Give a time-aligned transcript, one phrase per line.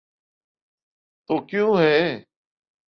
[1.29, 1.97] تو کیوں ہے؟